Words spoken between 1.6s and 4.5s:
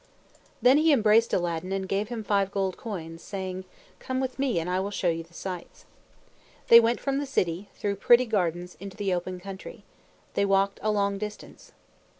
and gave him five gold coins, saying, "Come with